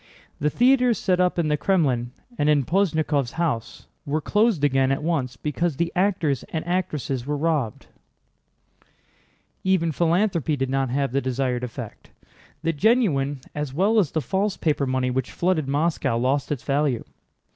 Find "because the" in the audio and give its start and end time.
5.37-5.91